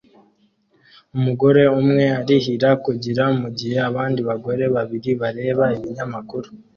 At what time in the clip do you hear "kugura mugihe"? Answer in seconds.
2.83-3.77